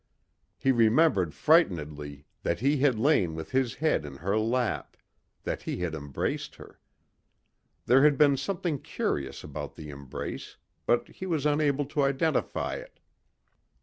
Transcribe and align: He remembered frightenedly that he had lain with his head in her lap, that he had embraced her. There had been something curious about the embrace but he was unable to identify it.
He 0.57 0.71
remembered 0.71 1.31
frightenedly 1.31 2.25
that 2.41 2.59
he 2.59 2.77
had 2.77 2.97
lain 2.97 3.35
with 3.35 3.51
his 3.51 3.75
head 3.75 4.03
in 4.03 4.15
her 4.15 4.35
lap, 4.35 4.97
that 5.43 5.61
he 5.61 5.77
had 5.81 5.93
embraced 5.93 6.55
her. 6.55 6.79
There 7.85 8.03
had 8.03 8.17
been 8.17 8.35
something 8.35 8.79
curious 8.79 9.43
about 9.43 9.75
the 9.75 9.91
embrace 9.91 10.57
but 10.87 11.07
he 11.07 11.27
was 11.27 11.45
unable 11.45 11.85
to 11.85 12.01
identify 12.01 12.77
it. 12.77 12.99